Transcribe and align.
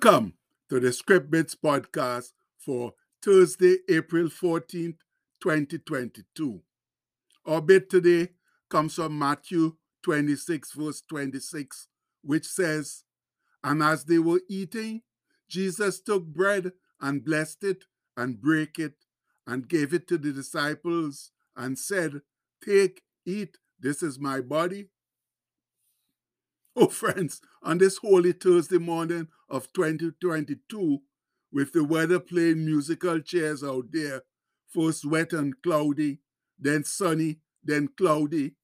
Welcome 0.00 0.34
to 0.68 0.78
the 0.78 0.92
Script 0.92 1.28
Bits 1.28 1.56
podcast 1.56 2.30
for 2.56 2.92
Thursday, 3.20 3.78
April 3.90 4.28
14th, 4.28 4.98
2022. 5.42 6.60
Our 7.44 7.60
bit 7.60 7.90
today 7.90 8.28
comes 8.70 8.94
from 8.94 9.18
Matthew 9.18 9.74
26, 10.04 10.70
verse 10.74 11.02
26, 11.08 11.88
which 12.22 12.46
says, 12.46 13.02
And 13.64 13.82
as 13.82 14.04
they 14.04 14.20
were 14.20 14.40
eating, 14.48 15.02
Jesus 15.48 16.00
took 16.00 16.24
bread 16.26 16.70
and 17.00 17.24
blessed 17.24 17.64
it 17.64 17.86
and 18.16 18.40
brake 18.40 18.78
it 18.78 18.94
and 19.48 19.68
gave 19.68 19.92
it 19.92 20.06
to 20.08 20.18
the 20.18 20.32
disciples 20.32 21.32
and 21.56 21.76
said, 21.76 22.20
Take, 22.64 23.02
eat, 23.26 23.58
this 23.80 24.04
is 24.04 24.20
my 24.20 24.42
body. 24.42 24.90
Oh, 26.80 26.86
friends, 26.86 27.40
on 27.60 27.78
this 27.78 27.96
holy 27.96 28.30
Thursday 28.30 28.78
morning 28.78 29.26
of 29.48 29.72
2022, 29.72 31.00
with 31.50 31.72
the 31.72 31.82
weather 31.82 32.20
playing 32.20 32.64
musical 32.64 33.18
chairs 33.18 33.64
out 33.64 33.86
there, 33.90 34.22
first 34.68 35.04
wet 35.04 35.32
and 35.32 35.60
cloudy, 35.60 36.20
then 36.56 36.84
sunny, 36.84 37.40
then 37.64 37.88
cloudy, 37.98 38.54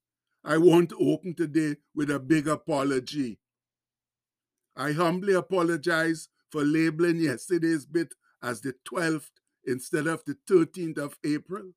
I 0.44 0.58
want 0.58 0.90
to 0.90 0.98
open 1.00 1.34
today 1.34 1.78
with 1.92 2.08
a 2.08 2.20
big 2.20 2.46
apology. 2.46 3.40
I 4.76 4.92
humbly 4.92 5.34
apologize 5.34 6.28
for 6.52 6.62
labeling 6.62 7.18
yesterday's 7.18 7.84
bit 7.84 8.14
as 8.40 8.60
the 8.60 8.76
12th 8.88 9.30
instead 9.64 10.06
of 10.06 10.24
the 10.24 10.36
13th 10.48 10.98
of 10.98 11.18
April. 11.26 11.72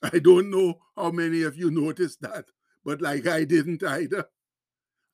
I 0.00 0.20
don't 0.20 0.48
know 0.48 0.74
how 0.96 1.10
many 1.10 1.42
of 1.42 1.56
you 1.56 1.72
noticed 1.72 2.20
that, 2.20 2.44
but 2.84 3.02
like 3.02 3.26
I 3.26 3.42
didn't 3.42 3.82
either. 3.82 4.28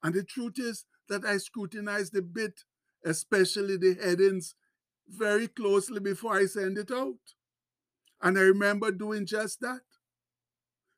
And 0.07 0.15
the 0.15 0.23
truth 0.23 0.61
is 0.61 0.85
that 1.09 1.25
I 1.25 1.39
scrutinize 1.39 2.11
the 2.11 2.23
bit, 2.23 2.63
especially 3.05 3.77
the 3.77 3.99
headings, 4.01 4.55
very 5.09 5.49
closely 5.49 5.99
before 5.99 6.37
I 6.37 6.47
send 6.47 6.79
it 6.79 6.93
out. 6.93 7.19
And 8.23 8.39
I 8.39 8.43
remember 8.43 8.93
doing 8.93 9.27
just 9.27 9.59
that 9.63 9.81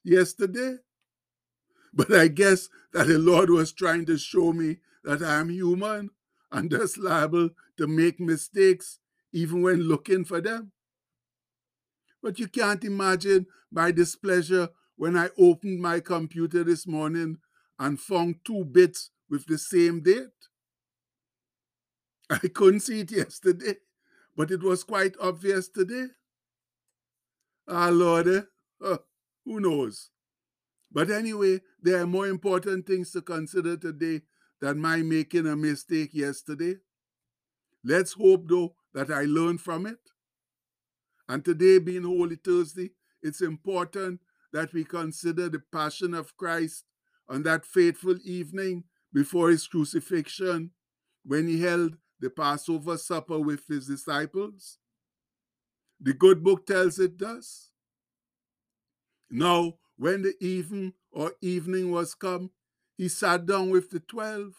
yesterday. 0.05 0.77
But 1.95 2.13
I 2.13 2.29
guess 2.29 2.69
that 2.93 3.07
the 3.07 3.19
Lord 3.19 3.49
was 3.49 3.73
trying 3.73 4.05
to 4.07 4.19
show 4.19 4.53
me 4.53 4.77
that 5.05 5.23
I 5.23 5.41
am 5.41 5.49
human 5.49 6.11
and 6.53 6.71
thus 6.71 6.99
liable 6.99 7.49
to 7.79 7.87
make 7.87 8.21
mistakes 8.21 8.99
even 9.33 9.63
when 9.63 9.85
looking 9.85 10.27
for 10.27 10.43
them. 10.43 10.73
But 12.23 12.39
you 12.39 12.47
can't 12.47 12.85
imagine 12.85 13.47
my 13.73 13.91
displeasure 13.91 14.69
when 14.97 15.17
I 15.17 15.31
opened 15.39 15.81
my 15.81 16.01
computer 16.01 16.63
this 16.63 16.87
morning 16.87 17.39
and 17.79 18.01
found 18.01 18.37
two 18.45 18.65
bits 18.65 19.11
with 19.31 19.47
the 19.47 19.59
same 19.59 20.01
date. 20.03 20.27
I 22.31 22.49
couldn't 22.49 22.81
see 22.81 23.01
it 23.01 23.11
yesterday, 23.11 23.77
but 24.37 24.51
it 24.51 24.63
was 24.63 24.85
quite 24.85 25.15
obvious 25.21 25.69
today. 25.69 26.07
Ah, 27.67 27.91
Lord, 27.91 28.47
oh, 28.81 28.99
who 29.45 29.61
knows? 29.61 30.11
But 30.91 31.11
anyway, 31.11 31.61
there 31.83 32.01
are 32.03 32.07
more 32.07 32.27
important 32.27 32.87
things 32.87 33.11
to 33.13 33.21
consider 33.21 33.77
today 33.77 34.23
than 34.61 34.81
my 34.81 35.03
making 35.03 35.47
a 35.47 35.57
mistake 35.57 36.11
yesterday. 36.15 36.77
Let's 37.85 38.15
hope, 38.15 38.49
though, 38.49 38.75
that 38.95 39.11
I 39.11 39.23
learn 39.23 39.59
from 39.59 39.87
it. 39.87 39.99
And 41.29 41.45
today, 41.45 41.79
being 41.79 42.05
Holy 42.05 42.37
Thursday, 42.37 42.91
it's 43.23 43.43
important 43.43 44.21
that 44.53 44.73
we 44.73 44.85
consider 44.85 45.49
the 45.49 45.61
passion 45.73 46.15
of 46.15 46.37
Christ 46.37 46.85
on 47.29 47.43
that 47.45 47.65
fateful 47.65 48.17
evening 48.25 48.85
before 49.13 49.51
his 49.51 49.67
crucifixion 49.67 50.71
when 51.25 51.47
he 51.47 51.61
held 51.61 51.97
the 52.21 52.31
Passover 52.31 52.97
supper 52.97 53.39
with 53.39 53.67
his 53.69 53.87
disciples? 53.87 54.79
The 56.01 56.15
good 56.15 56.43
book 56.43 56.67
tells 56.67 56.99
it 56.99 57.19
thus. 57.19 57.71
Now, 59.31 59.75
when 59.97 60.23
the 60.23 60.35
even 60.41 60.95
or 61.11 61.35
evening 61.41 61.91
was 61.91 62.15
come, 62.15 62.51
he 62.97 63.09
sat 63.09 63.47
down 63.47 63.71
with 63.71 63.91
the 63.91 64.01
twelve. 64.01 64.55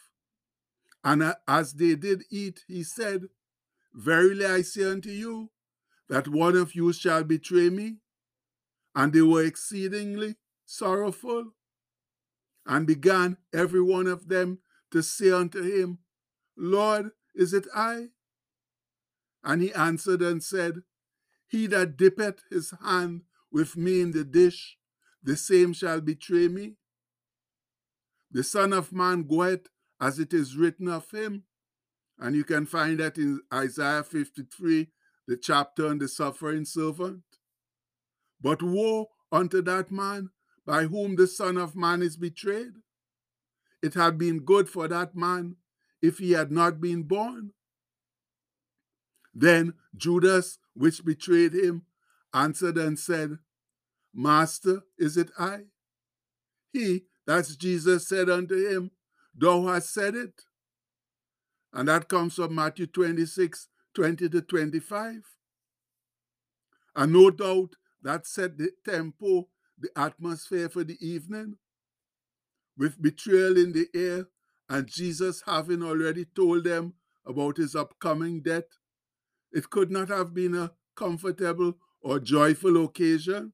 And 1.03 1.33
as 1.47 1.73
they 1.73 1.95
did 1.95 2.23
eat, 2.29 2.65
he 2.67 2.83
said, 2.83 3.29
Verily 3.94 4.45
I 4.45 4.61
say 4.61 4.83
unto 4.83 5.09
you, 5.09 5.49
that 6.09 6.27
one 6.27 6.55
of 6.55 6.75
you 6.75 6.91
shall 6.91 7.23
betray 7.23 7.69
me. 7.69 7.97
And 8.95 9.13
they 9.13 9.21
were 9.21 9.44
exceedingly 9.44 10.35
sorrowful 10.65 11.53
and 12.69 12.85
began 12.85 13.35
every 13.52 13.81
one 13.81 14.06
of 14.06 14.30
them 14.30 14.59
to 14.91 15.02
say 15.02 15.31
unto 15.31 15.63
him, 15.63 15.97
Lord, 16.56 17.09
is 17.34 17.52
it 17.52 17.66
I? 17.75 18.09
And 19.44 19.63
he 19.63 19.74
answered 19.74 20.22
and 20.22 20.44
said, 20.44 20.84
He 21.47 21.66
that 21.68 21.97
dippeth 21.97 22.44
his 22.52 22.72
hand 22.84 23.24
with 23.52 23.75
me 23.75 24.02
in 24.02 24.12
the 24.12 24.24
dish, 24.24 24.78
the 25.24 25.35
same 25.35 25.74
shall 25.74 26.00
betray 26.00 26.47
me. 26.47 26.75
The 28.31 28.44
Son 28.44 28.72
of 28.72 28.94
Man 28.94 29.24
goeth 29.24 29.68
as 30.00 30.19
it 30.19 30.31
is 30.31 30.56
written 30.56 30.88
of 30.88 31.09
him. 31.09 31.46
And 32.19 32.36
you 32.36 32.44
can 32.44 32.68
find 32.68 33.00
that 33.00 33.18
in 33.18 33.41
Isaiah 33.51 34.03
53, 34.03 34.90
the 35.28 35.38
chapter 35.38 35.88
on 35.88 35.97
the 35.97 36.07
suffering 36.07 36.66
servant. 36.66 37.24
But 38.40 38.62
woe 38.62 39.07
unto 39.31 39.63
that 39.63 39.91
man 39.91 40.30
by 40.69 40.84
whom 40.84 41.16
the 41.16 41.25
Son 41.25 41.57
of 41.57 41.75
Man 41.75 42.03
is 42.03 42.16
betrayed. 42.16 42.74
It 43.81 43.96
had 43.96 44.19
been 44.19 44.41
good 44.41 44.69
for 44.69 44.88
that 44.88 45.16
man 45.16 45.56
if 46.00 46.19
he 46.19 46.34
had 46.34 46.52
not 46.52 46.80
been 46.80 47.02
born. 47.02 47.53
Then 49.34 49.74
Judas, 49.97 50.59
which 50.75 51.03
betrayed 51.03 51.56
him, 51.56 51.88
answered 52.35 52.78
and 52.78 53.00
said, 53.00 53.40
Master, 54.13 54.84
is 55.00 55.18
it 55.18 55.31
I? 55.40 55.62
He, 56.72 57.06
that's 57.25 57.56
Jesus, 57.56 58.07
said 58.07 58.30
unto 58.30 58.56
him, 58.56 58.91
Thou 59.36 59.66
hast 59.66 59.91
said 59.91 60.13
it. 60.13 60.44
And 61.74 61.88
that 61.88 62.07
comes 62.07 62.36
from 62.36 62.53
Matthew 62.53 62.86
26, 62.86 63.69
20 63.96 64.30
to 64.30 64.41
25. 64.44 65.24
And 66.96 67.12
no 67.13 67.31
doubt 67.31 67.72
that 68.03 68.28
set 68.28 68.59
the 68.59 68.69
tempo 68.86 69.47
the 69.79 69.90
atmosphere 69.95 70.69
for 70.69 70.84
the 70.84 70.97
evening, 71.06 71.56
with 72.78 73.01
betrayal 73.01 73.57
in 73.57 73.72
the 73.72 73.88
air, 73.94 74.28
and 74.69 74.88
Jesus 74.88 75.44
having 75.45 75.84
already 75.84 76.25
told 76.25 76.63
them 76.63 76.94
about 77.25 77.57
his 77.57 77.75
upcoming 77.75 78.41
death, 78.41 78.66
it 79.51 79.69
could 79.69 79.89
not 79.89 80.09
have 80.09 80.34
been 80.34 80.56
a 80.56 80.72
comfortable 80.95 81.73
or 82.01 82.19
joyful 82.19 82.84
occasion, 82.84 83.53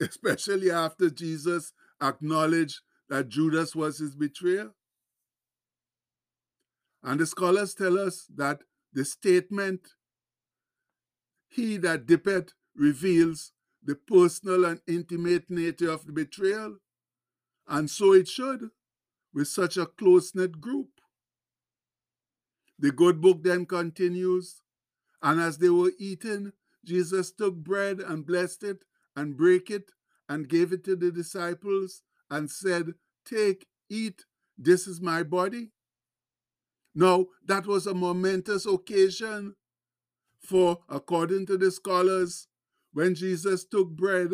especially 0.00 0.70
after 0.70 1.10
Jesus 1.10 1.72
acknowledged 2.02 2.80
that 3.08 3.28
Judas 3.28 3.74
was 3.74 3.98
his 3.98 4.14
betrayer. 4.14 4.70
And 7.02 7.20
the 7.20 7.26
scholars 7.26 7.74
tell 7.74 7.98
us 7.98 8.26
that 8.34 8.62
the 8.92 9.04
statement, 9.04 9.88
he 11.48 11.76
that 11.78 12.06
dippeth, 12.06 12.52
reveals 12.74 13.52
the 13.86 13.96
personal 13.96 14.66
and 14.66 14.80
intimate 14.88 15.50
nature 15.50 15.90
of 15.90 16.06
the 16.06 16.12
betrayal. 16.12 16.78
And 17.68 17.90
so 17.90 18.12
it 18.12 18.28
should 18.28 18.70
with 19.34 19.48
such 19.48 19.78
a 19.78 19.86
close 19.86 20.34
knit 20.34 20.60
group. 20.60 20.88
The 22.78 22.92
good 22.92 23.20
book 23.22 23.42
then 23.44 23.66
continues 23.66 24.60
And 25.22 25.40
as 25.40 25.58
they 25.58 25.70
were 25.70 25.92
eating, 25.98 26.52
Jesus 26.84 27.32
took 27.32 27.56
bread 27.56 28.00
and 28.00 28.26
blessed 28.26 28.64
it 28.64 28.84
and 29.16 29.36
brake 29.36 29.70
it 29.70 29.92
and 30.28 30.48
gave 30.48 30.72
it 30.72 30.84
to 30.84 30.96
the 30.96 31.10
disciples 31.10 32.02
and 32.30 32.50
said, 32.50 32.94
Take, 33.24 33.66
eat, 33.90 34.24
this 34.58 34.86
is 34.86 35.00
my 35.00 35.22
body. 35.24 35.72
Now, 36.94 37.26
that 37.46 37.66
was 37.66 37.86
a 37.86 37.94
momentous 37.94 38.66
occasion 38.66 39.56
for, 40.40 40.80
according 40.88 41.46
to 41.46 41.58
the 41.58 41.70
scholars, 41.70 42.48
when 42.96 43.14
Jesus 43.14 43.66
took 43.66 43.90
bread, 43.90 44.30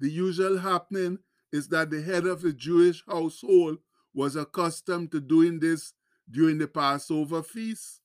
the 0.00 0.10
usual 0.10 0.58
happening 0.58 1.20
is 1.52 1.68
that 1.68 1.90
the 1.90 2.02
head 2.02 2.26
of 2.26 2.42
the 2.42 2.52
Jewish 2.52 3.04
household 3.06 3.78
was 4.12 4.34
accustomed 4.34 5.12
to 5.12 5.20
doing 5.20 5.60
this 5.60 5.92
during 6.28 6.58
the 6.58 6.66
Passover 6.66 7.44
feast. 7.44 8.00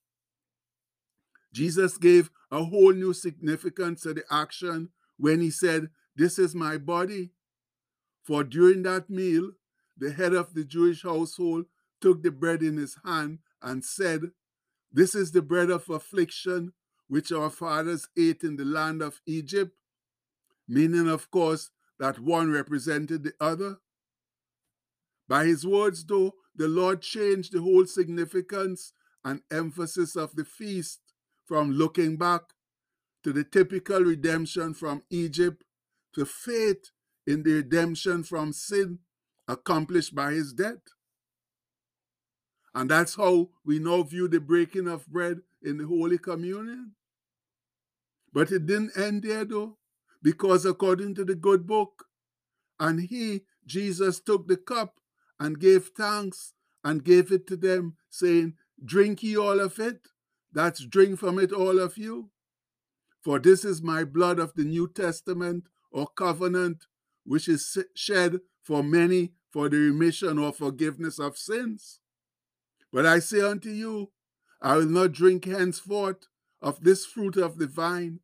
Jesus 1.52 1.98
gave 1.98 2.30
a 2.52 2.64
whole 2.64 2.94
new 2.94 3.12
significance 3.12 4.02
to 4.02 4.14
the 4.14 4.24
action 4.30 4.90
when 5.18 5.42
he 5.42 5.50
said, 5.50 5.90
This 6.16 6.38
is 6.38 6.54
my 6.54 6.78
body. 6.78 7.32
For 8.22 8.44
during 8.44 8.84
that 8.84 9.10
meal, 9.10 9.54
the 9.98 10.12
head 10.12 10.36
of 10.36 10.54
the 10.54 10.64
Jewish 10.64 11.02
household 11.02 11.66
took 12.00 12.22
the 12.22 12.30
bread 12.30 12.62
in 12.62 12.78
his 12.78 12.96
hand 13.04 13.40
and 13.60 13.84
said, 13.84 14.34
This 14.94 15.16
is 15.16 15.32
the 15.32 15.42
bread 15.42 15.72
of 15.72 15.90
affliction 15.90 16.74
which 17.10 17.32
our 17.32 17.50
fathers 17.50 18.08
ate 18.18 18.44
in 18.44 18.56
the 18.56 18.64
land 18.64 19.02
of 19.02 19.20
Egypt, 19.26 19.76
meaning, 20.68 21.10
of 21.10 21.30
course, 21.32 21.72
that 22.00 22.20
one 22.20 22.52
represented 22.52 23.24
the 23.24 23.34
other. 23.42 23.78
By 25.28 25.46
his 25.46 25.66
words, 25.66 26.06
though, 26.06 26.36
the 26.56 26.68
Lord 26.68 27.02
changed 27.02 27.52
the 27.52 27.62
whole 27.62 27.86
significance 27.86 28.94
and 29.26 29.42
emphasis 29.52 30.16
of 30.16 30.36
the 30.36 30.46
feast 30.46 31.00
from 31.46 31.72
looking 31.72 32.16
back 32.16 32.42
to 33.24 33.34
the 33.34 33.44
typical 33.44 34.02
redemption 34.02 34.74
from 34.74 35.04
Egypt 35.10 35.64
to 36.14 36.26
faith 36.26 36.92
in 37.28 37.44
the 37.44 37.54
redemption 37.54 38.24
from 38.24 38.54
sin 38.54 39.00
accomplished 39.48 40.16
by 40.16 40.32
his 40.32 40.54
death. 40.54 40.78
And 42.74 42.90
that's 42.90 43.16
how 43.16 43.50
we 43.66 43.80
now 43.80 44.04
view 44.04 44.28
the 44.28 44.40
breaking 44.40 44.88
of 44.88 45.08
bread 45.08 45.42
in 45.62 45.78
the 45.78 45.88
Holy 45.88 46.18
Communion. 46.18 46.94
But 48.34 48.52
it 48.52 48.66
didn't 48.66 48.98
end 48.98 49.24
there 49.24 49.46
though, 49.46 49.78
because 50.22 50.66
according 50.66 51.16
to 51.16 51.26
the 51.26 51.36
good 51.36 51.66
book, 51.66 52.06
and 52.80 53.02
he, 53.02 53.42
Jesus, 53.66 54.20
took 54.20 54.48
the 54.48 54.58
cup 54.58 55.00
and 55.40 55.60
gave 55.60 55.92
thanks 55.98 56.54
and 56.84 57.04
gave 57.04 57.32
it 57.32 57.48
to 57.48 57.58
them, 57.58 57.96
saying, 58.10 58.54
Drink 58.84 59.22
ye 59.24 59.38
all 59.38 59.60
of 59.60 59.80
it. 59.80 60.08
That's 60.52 60.86
drink 60.86 61.20
from 61.20 61.40
it, 61.40 61.52
all 61.52 61.80
of 61.80 61.98
you. 61.98 62.32
For 63.22 63.40
this 63.40 63.66
is 63.66 63.82
my 63.82 64.04
blood 64.06 64.40
of 64.40 64.54
the 64.56 64.64
New 64.64 64.88
Testament 64.88 65.66
or 65.92 66.08
covenant, 66.08 66.86
which 67.26 67.48
is 67.48 67.78
shed 67.96 68.40
for 68.64 68.84
many 68.84 69.34
for 69.52 69.68
the 69.68 69.78
remission 69.78 70.40
or 70.40 70.54
forgiveness 70.54 71.20
of 71.20 71.38
sins. 71.38 72.00
But 72.92 73.06
I 73.06 73.20
say 73.20 73.42
unto 73.42 73.70
you, 73.70 74.12
I 74.62 74.78
will 74.78 74.86
not 74.86 75.12
drink 75.12 75.46
henceforth 75.46 76.28
of 76.62 76.84
this 76.84 77.06
fruit 77.06 77.38
of 77.38 77.58
the 77.58 77.68
vine 77.68 78.20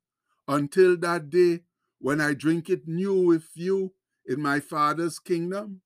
until 0.47 0.97
that 0.97 1.29
day 1.29 1.61
when 1.99 2.21
I 2.21 2.33
drink 2.33 2.69
it 2.69 2.87
new 2.87 3.25
with 3.25 3.49
you 3.53 3.93
in 4.25 4.41
my 4.41 4.59
Father's 4.59 5.19
kingdom. 5.19 5.81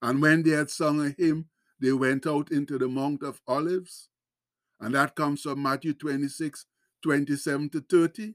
And 0.00 0.20
when 0.20 0.42
they 0.42 0.50
had 0.50 0.70
sung 0.70 1.04
a 1.04 1.10
hymn, 1.10 1.46
they 1.80 1.92
went 1.92 2.26
out 2.26 2.50
into 2.50 2.78
the 2.78 2.88
Mount 2.88 3.22
of 3.22 3.40
Olives. 3.46 4.08
And 4.80 4.94
that 4.94 5.14
comes 5.14 5.42
from 5.42 5.62
Matthew 5.62 5.94
26, 5.94 6.66
27 7.02 7.68
to 7.70 7.80
30. 7.80 8.34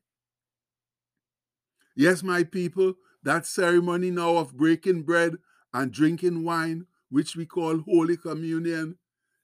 Yes, 1.96 2.24
my 2.24 2.44
people, 2.44 2.94
that 3.24 3.46
ceremony 3.46 4.12
now 4.12 4.38
of 4.38 4.56
breaking 4.56 5.04
bread 5.04 5.38
and 5.74 5.92
drinking 5.92 6.44
wine, 6.44 6.86
which 7.10 7.36
we 7.36 7.46
call 7.46 7.80
Holy 7.80 8.18
Communion, 8.18 8.98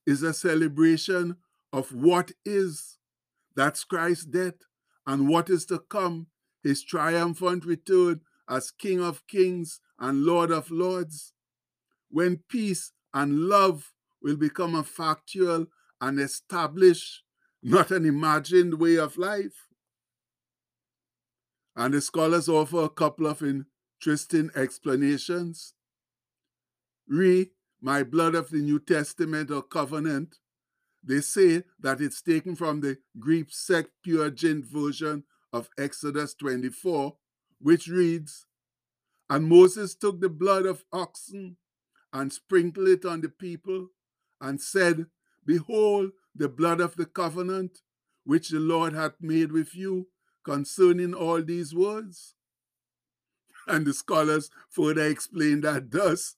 is 0.06 0.22
a 0.24 0.34
celebration 0.34 1.38
of 1.72 1.94
what 1.94 2.32
is. 2.46 2.98
That's 3.56 3.84
Christ's 3.84 4.26
death 4.26 4.56
and 5.06 5.28
what 5.28 5.50
is 5.50 5.66
to 5.68 5.80
come, 5.80 6.28
his 6.64 6.84
triumphant 6.84 7.66
return 7.66 8.22
as 8.50 8.72
King 8.72 9.02
of 9.02 9.26
Kings 9.28 9.80
and 10.00 10.24
Lord 10.24 10.52
of 10.52 10.72
Lords. 10.72 11.34
When 12.10 12.44
peace 12.50 12.92
and 13.14 13.48
love 13.48 13.92
will 14.22 14.38
become 14.38 14.76
a 14.76 14.84
factual 14.84 15.68
and 16.00 16.20
established, 16.20 17.24
not 17.62 17.92
an 17.92 18.06
imagined 18.06 18.76
way 18.76 18.98
of 18.98 19.18
life. 19.18 19.68
And 21.76 21.94
the 21.94 22.02
scholars 22.02 22.48
offer 22.48 22.84
a 22.84 22.90
couple 22.90 23.26
of 23.26 23.44
interesting 23.44 24.52
explanations. 24.56 25.74
Re 27.08 27.52
my 27.82 28.04
blood 28.04 28.34
of 28.34 28.50
the 28.50 28.60
New 28.60 28.80
Testament 28.80 29.52
or 29.52 29.62
covenant, 29.62 30.38
they 31.04 31.22
say 31.22 31.64
that 31.80 32.02
it's 32.02 32.22
taken 32.22 32.56
from 32.56 32.82
the 32.82 32.98
Greek 33.20 33.48
Septuagint 33.50 34.66
version 34.66 35.24
of 35.52 35.70
Exodus 35.78 36.34
24, 36.34 37.16
which 37.60 37.88
reads, 37.88 38.46
And 39.30 39.48
Moses 39.48 39.96
took 39.96 40.22
the 40.22 40.30
blood 40.30 40.66
of 40.66 40.86
oxen 40.94 41.58
and 42.14 42.32
sprinkled 42.32 42.88
it 42.88 43.06
on 43.06 43.22
the 43.22 43.30
people, 43.30 43.90
and 44.40 44.62
said, 44.62 45.08
Behold, 45.46 46.12
the 46.36 46.50
blood 46.50 46.80
of 46.80 46.96
the 46.96 47.06
covenant 47.06 47.80
which 48.24 48.50
the 48.50 48.60
Lord 48.60 48.94
hath 48.94 49.16
made 49.20 49.52
with 49.52 49.76
you 49.76 50.08
concerning 50.44 51.14
all 51.14 51.42
these 51.42 51.74
words. 51.74 52.36
And 53.68 53.86
the 53.86 53.94
scholars 53.94 54.50
further 54.70 55.06
explain 55.08 55.62
that 55.62 55.92
thus 55.92 56.36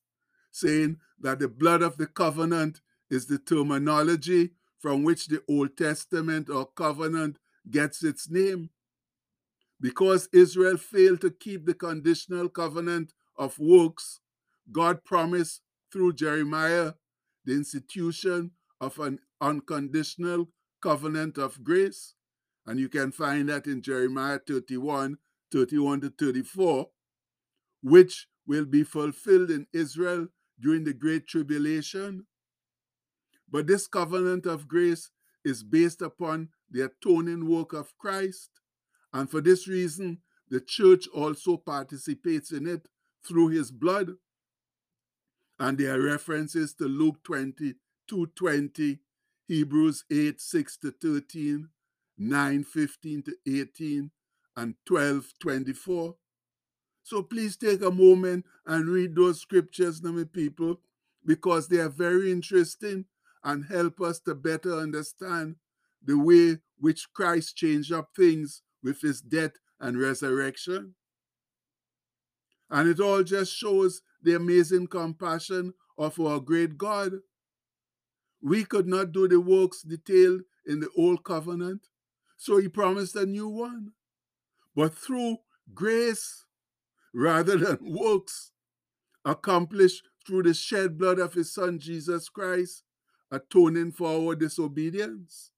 saying 0.52 0.98
that 1.20 1.40
the 1.40 1.48
blood 1.48 1.82
of 1.82 1.98
the 1.98 2.08
covenant 2.08 2.82
is 3.10 3.28
the 3.28 3.38
terminology 3.38 4.52
from 4.80 5.04
which 5.04 5.28
the 5.28 5.42
Old 5.50 5.78
Testament 5.78 6.50
or 6.50 6.66
covenant 6.66 7.38
gets 7.70 8.04
its 8.04 8.30
name. 8.30 8.70
Because 9.82 10.30
Israel 10.32 10.78
failed 10.78 11.22
to 11.22 11.32
keep 11.32 11.66
the 11.66 11.74
conditional 11.74 12.50
covenant 12.50 13.14
of 13.38 13.60
works, 13.60 14.20
God 14.72 15.04
promised 15.04 15.62
through 15.92 16.14
Jeremiah 16.14 16.94
the 17.46 17.54
institution 17.54 18.52
of 18.82 19.00
an 19.00 19.20
unconditional 19.42 20.48
covenant 20.82 21.38
of 21.38 21.64
grace. 21.64 22.16
And 22.66 22.80
you 22.80 22.90
can 22.90 23.12
find 23.12 23.50
that 23.50 23.68
in 23.68 23.82
Jeremiah 23.82 24.40
31 24.46 25.18
31 25.52 26.02
to 26.02 26.10
34, 26.10 26.90
which 27.82 28.28
will 28.48 28.66
be 28.66 28.84
fulfilled 28.84 29.52
in 29.52 29.68
Israel 29.74 30.28
during 30.60 30.84
the 30.84 30.94
Great 30.94 31.28
Tribulation. 31.28 32.26
But 33.50 33.68
this 33.68 33.88
covenant 33.88 34.46
of 34.46 34.68
grace 34.68 35.12
is 35.44 35.64
based 35.64 36.02
upon 36.02 36.50
the 36.70 36.86
atoning 36.86 37.48
work 37.48 37.74
of 37.74 37.98
Christ. 37.98 38.50
And 39.14 39.30
for 39.30 39.42
this 39.42 39.68
reason, 39.68 40.20
the 40.50 40.60
church 40.60 41.08
also 41.14 41.58
participates 41.58 42.52
in 42.52 42.68
it 42.68 42.88
through 43.26 43.50
his 43.50 43.72
blood. 43.72 44.14
And 45.60 45.78
there 45.78 45.96
are 45.96 46.02
references 46.02 46.74
to 46.76 46.86
Luke 46.86 47.24
22 47.24 48.28
20, 48.36 49.00
Hebrews 49.48 50.04
8 50.12 50.42
6 50.42 50.78
to 50.78 50.92
13, 51.02 51.70
9 52.18 52.64
15 52.64 53.24
to 53.24 53.36
18, 53.48 54.12
and 54.58 54.76
12 54.86 55.34
24. 55.40 56.16
So 57.04 57.22
please 57.22 57.56
take 57.56 57.84
a 57.84 57.92
moment 57.92 58.46
and 58.66 58.90
read 58.90 59.16
those 59.16 59.40
scriptures, 59.40 60.02
my 60.02 60.24
people, 60.24 60.82
because 61.26 61.68
they 61.68 61.78
are 61.78 61.90
very 61.90 62.32
interesting 62.32 63.06
and 63.46 63.66
help 63.66 64.02
us 64.02 64.20
to 64.22 64.34
better 64.34 64.74
understand 64.74 65.56
the 66.04 66.18
way 66.18 66.58
which 66.80 67.08
Christ 67.14 67.56
changed 67.56 67.94
up 67.94 68.10
things 68.16 68.64
with 68.84 69.02
his 69.02 69.22
death 69.22 69.54
and 69.80 70.00
resurrection. 70.00 70.96
And 72.72 72.90
it 72.90 73.00
all 73.00 73.24
just 73.24 73.56
shows 73.56 74.02
the 74.22 74.36
amazing 74.36 74.88
compassion 74.88 75.74
of 75.98 76.20
our 76.20 76.40
great 76.40 76.78
God. 76.78 77.12
We 78.42 78.66
could 78.66 78.88
not 78.88 79.12
do 79.12 79.28
the 79.28 79.40
works 79.40 79.84
detailed 79.84 80.42
in 80.66 80.80
the 80.80 80.90
old 80.98 81.24
covenant, 81.24 81.88
so 82.38 82.58
he 82.58 82.68
promised 82.68 83.16
a 83.16 83.28
new 83.28 83.48
one. 83.48 83.92
But 84.76 84.96
through 84.96 85.38
grace, 85.74 86.46
rather 87.14 87.58
than 87.58 87.78
works 87.82 88.52
accomplished 89.24 90.04
through 90.26 90.44
the 90.44 90.54
shed 90.56 90.98
blood 90.98 91.20
of 91.20 91.34
his 91.34 91.54
son 91.54 91.78
Jesus 91.78 92.28
Christ, 92.30 92.84
atoning 93.36 93.92
for 93.92 94.08
our 94.08 94.36
disobedience. 94.36 95.52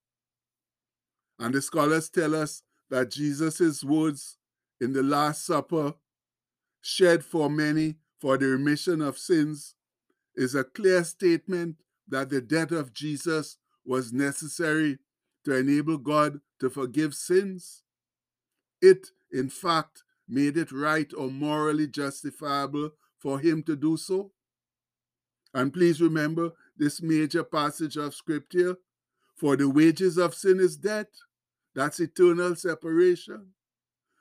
And 1.40 1.54
the 1.54 1.62
scholars 1.62 2.10
tell 2.10 2.36
us 2.36 2.64
that 2.90 3.12
Jesus' 3.12 3.84
words 3.84 4.38
in 4.82 4.94
the 4.94 5.04
Last 5.04 5.46
Supper, 5.46 5.94
shed 6.82 7.24
for 7.24 7.50
many 7.50 7.96
for 8.20 8.38
the 8.38 8.48
remission 8.48 9.02
of 9.02 9.18
sins, 9.18 9.76
is 10.36 10.56
a 10.56 10.64
clear 10.64 11.04
statement 11.04 11.78
that 12.08 12.30
the 12.30 12.42
death 12.42 12.72
of 12.72 12.94
Jesus 12.94 13.58
was 13.86 14.14
necessary 14.14 15.00
to 15.46 15.56
enable 15.56 15.98
God 15.98 16.40
to 16.60 16.70
forgive 16.70 17.14
sins. 17.14 17.84
It, 18.82 19.08
in 19.32 19.50
fact, 19.50 20.04
made 20.28 20.58
it 20.58 20.72
right 20.72 21.12
or 21.18 21.30
morally 21.30 21.88
justifiable 21.88 22.92
for 23.20 23.40
him 23.40 23.64
to 23.64 23.76
do 23.76 23.98
so. 23.98 24.32
And 25.54 25.74
please 25.74 26.02
remember 26.02 26.52
this 26.78 27.02
major 27.02 27.44
passage 27.44 27.98
of 27.98 28.16
scripture 28.16 28.78
for 29.36 29.56
the 29.56 29.70
wages 29.70 30.18
of 30.18 30.34
sin 30.34 30.60
is 30.60 30.78
death, 30.78 31.08
that's 31.76 32.00
eternal 32.00 32.56
separation. 32.56 33.54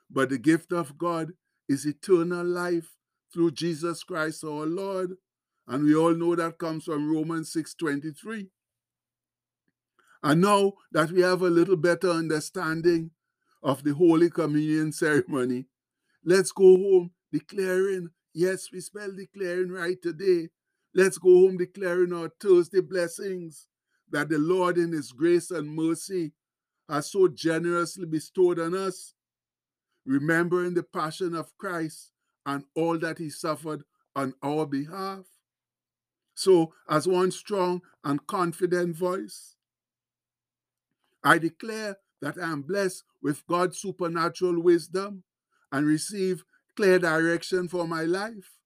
But 0.09 0.29
the 0.29 0.37
gift 0.37 0.71
of 0.71 0.97
God 0.97 1.33
is 1.67 1.85
eternal 1.85 2.45
life 2.45 2.95
through 3.33 3.51
Jesus 3.51 4.03
Christ 4.03 4.43
our 4.43 4.65
Lord. 4.65 5.17
And 5.67 5.83
we 5.83 5.95
all 5.95 6.13
know 6.13 6.35
that 6.35 6.59
comes 6.59 6.85
from 6.85 7.11
Romans 7.11 7.51
6:23. 7.51 8.49
And 10.23 10.41
now 10.41 10.73
that 10.91 11.11
we 11.11 11.21
have 11.21 11.41
a 11.41 11.49
little 11.49 11.77
better 11.77 12.09
understanding 12.09 13.11
of 13.63 13.83
the 13.83 13.93
Holy 13.93 14.29
Communion 14.29 14.91
ceremony, 14.91 15.67
Let's 16.29 16.51
go 16.51 16.75
home 16.75 17.11
declaring, 17.31 18.09
yes, 18.33 18.67
we 18.73 18.81
spell 18.81 19.13
declaring 19.15 19.71
right 19.71 19.97
today. 20.01 20.49
Let's 20.97 21.19
go 21.19 21.29
home 21.29 21.57
declaring 21.57 22.11
our 22.11 22.31
Thursday 22.41 22.81
blessings 22.81 23.67
that 24.09 24.29
the 24.29 24.39
Lord 24.39 24.79
in 24.79 24.91
His 24.91 25.11
grace 25.11 25.51
and 25.51 25.69
mercy 25.69 26.31
has 26.89 27.11
so 27.11 27.27
generously 27.27 28.07
bestowed 28.07 28.57
on 28.57 28.73
us, 28.73 29.13
remembering 30.07 30.73
the 30.73 30.81
passion 30.81 31.35
of 31.35 31.55
Christ 31.59 32.13
and 32.47 32.63
all 32.75 32.97
that 32.97 33.19
He 33.19 33.29
suffered 33.29 33.83
on 34.15 34.33
our 34.41 34.65
behalf. 34.65 35.25
So, 36.33 36.73
as 36.89 37.07
one 37.07 37.29
strong 37.29 37.81
and 38.03 38.25
confident 38.25 38.95
voice, 38.95 39.55
I 41.23 41.37
declare 41.37 41.97
that 42.23 42.39
I 42.41 42.51
am 42.51 42.63
blessed 42.63 43.03
with 43.21 43.45
God's 43.45 43.77
supernatural 43.77 44.63
wisdom 44.63 45.25
and 45.71 45.85
receive 45.85 46.43
clear 46.75 46.97
direction 46.97 47.67
for 47.67 47.87
my 47.87 48.01
life. 48.01 48.56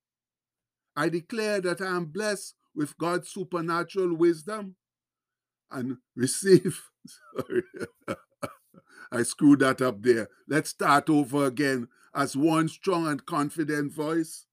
I 0.96 1.10
declare 1.10 1.62
that 1.62 1.82
I 1.82 1.96
am 1.96 2.06
blessed 2.06 2.56
with 2.76 2.98
God's 2.98 3.30
supernatural 3.30 4.16
wisdom 4.16 4.76
and 5.72 5.98
receive. 6.16 6.82
Sorry, 7.38 7.64
I 9.12 9.24
screwed 9.24 9.60
that 9.60 9.82
up 9.82 10.02
there. 10.02 10.30
Let's 10.48 10.70
start 10.70 11.10
over 11.10 11.46
again 11.46 11.88
as 12.14 12.36
one 12.36 12.68
strong 12.68 13.08
and 13.08 13.26
confident 13.26 13.94
voice. 13.94 14.46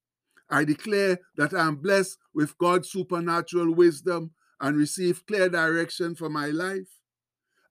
I 0.51 0.65
declare 0.65 1.19
that 1.37 1.53
I 1.53 1.67
am 1.67 1.77
blessed 1.77 2.19
with 2.35 2.57
God's 2.59 2.91
supernatural 2.91 3.75
wisdom 3.75 4.33
and 4.61 4.77
receive 4.77 5.27
clear 5.27 5.49
direction 5.49 6.15
for 6.15 6.29
my 6.29 6.47
life. 6.47 6.89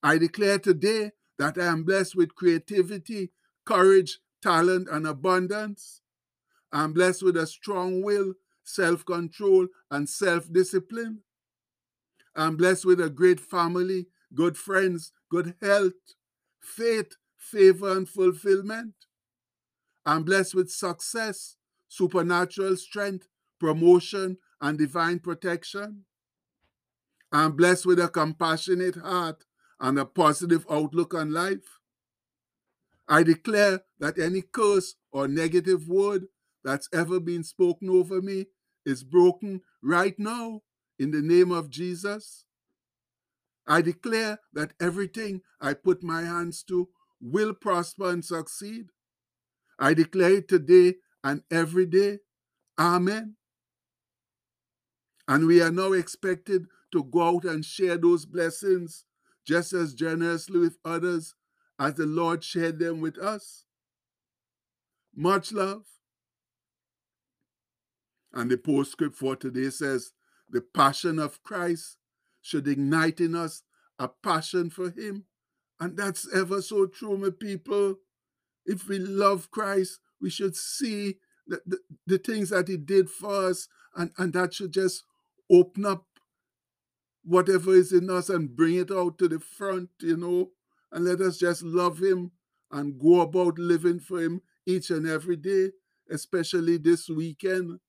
I 0.04 0.18
declare 0.18 0.60
today 0.60 1.12
that 1.40 1.58
I 1.58 1.66
am 1.66 1.84
blessed 1.84 2.16
with 2.16 2.36
creativity, 2.36 3.32
courage, 3.66 4.20
talent, 4.42 4.88
and 4.90 5.08
abundance. 5.08 6.02
I'm 6.72 6.94
blessed 6.94 7.24
with 7.24 7.36
a 7.38 7.48
strong 7.48 8.04
will, 8.04 8.34
self 8.68 9.06
control, 9.06 9.68
and 9.90 10.08
self 10.10 10.52
discipline. 10.52 11.20
I'm 12.36 12.56
blessed 12.58 12.86
with 12.86 13.02
a 13.02 13.10
great 13.10 13.40
family, 13.40 14.08
good 14.36 14.58
friends, 14.58 15.12
good 15.32 15.56
health, 15.62 15.94
faith, 16.60 17.14
favor, 17.38 17.92
and 17.96 18.08
fulfillment. 18.08 18.94
I'm 20.06 20.24
blessed 20.24 20.54
with 20.54 20.70
success, 20.70 21.56
supernatural 21.88 22.76
strength, 22.78 23.28
promotion, 23.60 24.38
and 24.62 24.78
divine 24.78 25.20
protection. 25.20 26.04
I'm 27.32 27.54
blessed 27.54 27.86
with 27.86 28.00
a 28.00 28.08
compassionate 28.08 28.96
heart 28.96 29.44
and 29.80 29.98
a 30.00 30.06
positive 30.06 30.66
outlook 30.70 31.14
on 31.14 31.32
life. 31.32 31.80
I 33.08 33.24
declare 33.24 33.82
that 34.00 34.20
any 34.20 34.42
curse 34.42 34.96
or 35.12 35.28
negative 35.28 35.88
word 35.88 36.28
that's 36.64 36.90
ever 36.94 37.20
been 37.20 37.44
spoken 37.44 37.90
over 37.90 38.22
me 38.22 38.48
is 38.88 39.04
broken 39.04 39.62
right 39.84 40.18
now 40.18 40.62
in 40.98 41.12
the 41.12 41.22
name 41.22 41.52
of 41.52 41.70
Jesus. 41.70 42.46
I 43.68 43.82
declare 43.82 44.40
that 44.54 44.72
everything 44.80 45.42
I 45.60 45.74
put 45.74 46.02
my 46.02 46.22
hands 46.22 46.64
to 46.64 46.88
will 47.20 47.54
prosper 47.54 48.10
and 48.10 48.24
succeed. 48.24 48.88
I 49.78 49.94
declare 49.94 50.36
it 50.36 50.48
today 50.48 50.96
and 51.22 51.44
every 51.52 51.86
day. 51.86 52.20
Amen. 52.80 53.36
And 55.28 55.46
we 55.46 55.62
are 55.62 55.72
now 55.72 55.92
expected 55.92 56.68
to 56.94 57.04
go 57.04 57.36
out 57.36 57.44
and 57.44 57.66
share 57.66 57.98
those 57.98 58.26
blessings 58.26 59.04
just 59.46 59.74
as 59.74 59.94
generously 59.94 60.60
with 60.60 60.78
others 60.86 61.36
as 61.78 61.96
the 61.96 62.06
Lord 62.06 62.44
shared 62.44 62.80
them 62.80 63.02
with 63.02 63.18
us. 63.18 63.66
Much 65.14 65.52
love. 65.52 65.84
And 68.38 68.52
the 68.52 68.58
postscript 68.58 69.16
for 69.16 69.36
today 69.36 69.72
says, 69.72 70.12
the 70.48 70.62
passion 70.62 71.18
of 71.18 71.42
Christ 71.42 71.98
should 72.40 72.68
ignite 72.68 73.20
in 73.20 73.34
us 73.34 73.64
a 73.98 74.08
passion 74.08 74.70
for 74.70 74.92
Him. 74.92 75.26
And 75.80 75.98
that's 75.98 76.32
ever 76.32 76.62
so 76.62 76.86
true, 76.86 77.18
my 77.18 77.32
people. 77.32 77.96
If 78.64 78.88
we 78.88 79.00
love 79.00 79.50
Christ, 79.50 80.00
we 80.22 80.30
should 80.30 80.56
see 80.56 81.16
the, 81.48 81.62
the, 81.66 81.80
the 82.06 82.18
things 82.20 82.52
that 82.52 82.68
He 82.68 82.78
did 82.78 83.10
for 83.10 83.48
us, 83.50 83.70
and, 83.96 84.12
and 84.20 84.34
that 84.34 84.54
should 84.54 84.72
just 84.72 85.04
open 85.52 85.88
up 85.88 86.06
whatever 87.24 87.74
is 87.74 87.92
in 87.92 88.08
us 88.12 88.30
and 88.30 88.56
bring 88.56 88.76
it 88.76 88.92
out 88.92 89.18
to 89.18 89.28
the 89.28 89.40
front, 89.40 89.90
you 90.00 90.16
know, 90.16 90.52
and 90.92 91.06
let 91.06 91.22
us 91.22 91.40
just 91.40 91.64
love 91.64 91.98
Him 91.98 92.34
and 92.72 93.00
go 93.00 93.22
about 93.22 93.58
living 93.58 94.00
for 94.00 94.22
Him 94.22 94.44
each 94.68 94.92
and 94.92 95.08
every 95.08 95.38
day, 95.38 95.72
especially 96.12 96.78
this 96.78 97.10
weekend 97.10 97.80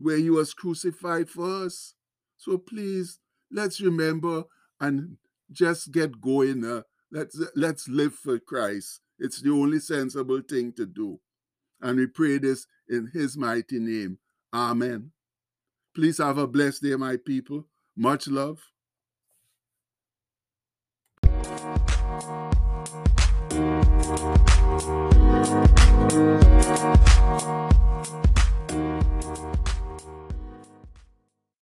where 0.00 0.16
He 0.16 0.30
was 0.30 0.54
crucified 0.54 1.28
for 1.28 1.64
us. 1.64 1.94
So 2.36 2.58
please, 2.58 3.18
let's 3.52 3.80
remember 3.80 4.44
and 4.80 5.18
just 5.52 5.92
get 5.92 6.20
going. 6.20 6.64
Uh, 6.64 6.82
let's 7.12 7.38
let's 7.54 7.88
live 7.88 8.14
for 8.14 8.38
Christ. 8.38 9.00
It's 9.18 9.42
the 9.42 9.50
only 9.50 9.78
sensible 9.78 10.40
thing 10.40 10.72
to 10.72 10.86
do. 10.86 11.20
And 11.80 11.98
we 11.98 12.06
pray 12.06 12.38
this 12.38 12.66
in 12.88 13.10
His 13.12 13.36
mighty 13.36 13.78
name. 13.78 14.18
Amen. 14.52 15.12
Please 15.94 16.18
have 16.18 16.38
a 16.38 16.46
blessed 16.46 16.82
day, 16.82 16.96
my 16.96 17.16
people. 17.16 17.66
Much 17.96 18.28
love. 18.28 18.60